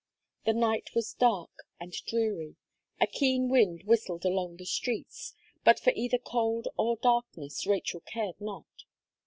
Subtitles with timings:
[0.45, 2.55] The night was dark and dreary;
[2.99, 8.41] a keen wind whistled along the streets but for either cold or darkness Rachel cared
[8.41, 8.85] not.